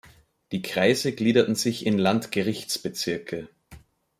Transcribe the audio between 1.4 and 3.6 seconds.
sich in Landgerichtsbezirke.